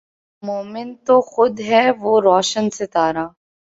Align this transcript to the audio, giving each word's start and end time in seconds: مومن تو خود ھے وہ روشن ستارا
مومن 0.43 0.87
تو 1.05 1.15
خود 1.29 1.53
ھے 1.67 1.83
وہ 2.01 2.13
روشن 2.27 2.65
ستارا 2.77 3.25